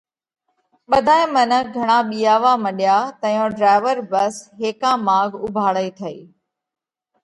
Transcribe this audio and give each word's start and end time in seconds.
ٻڌائي 0.89 1.25
منک 1.33 1.65
گھڻا 1.75 1.97
ٻِيئاوا 2.09 2.53
مڏيا 2.63 2.97
تئيون 3.21 3.49
ڍرائيور 3.57 3.97
ڀس 4.11 4.35
هيڪا 4.59 4.91
ماڳ 5.07 5.29
اُوڀاڙئي 5.41 5.89
هٺئِي۔ 5.91 6.17